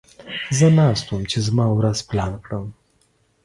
[0.57, 2.65] زه ناست وم چې زما ورځ پلان کړم.